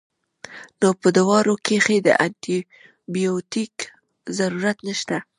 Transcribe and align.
نو 0.79 0.89
پۀ 0.99 1.07
دواړو 1.17 1.53
کښې 1.65 1.97
د 2.03 2.09
انټي 2.25 2.57
بائيوټک 3.13 3.73
ضرورت 4.37 4.77
نشته 4.87 5.17